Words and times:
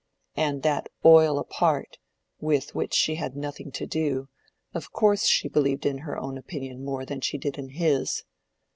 And 0.35 0.63
that 0.63 0.89
oil 1.05 1.37
apart, 1.37 1.99
with 2.39 2.73
which 2.73 2.95
she 2.95 3.17
had 3.17 3.35
nothing 3.35 3.69
to 3.73 3.85
do, 3.85 4.29
of 4.73 4.91
course 4.91 5.27
she 5.27 5.47
believed 5.47 5.85
in 5.85 5.99
her 5.99 6.17
own 6.17 6.39
opinion 6.39 6.83
more 6.83 7.05
than 7.05 7.21
she 7.21 7.37
did 7.37 7.59
in 7.59 7.69
his. 7.69 8.23